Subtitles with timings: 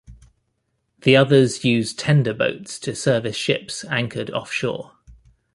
[1.01, 4.93] The others use tender boats to service ships anchored off shore.